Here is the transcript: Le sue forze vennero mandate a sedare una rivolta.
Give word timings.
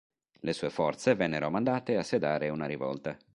Le 0.39 0.53
sue 0.53 0.71
forze 0.71 1.13
vennero 1.13 1.51
mandate 1.51 1.95
a 1.95 2.01
sedare 2.01 2.49
una 2.49 2.65
rivolta. 2.65 3.15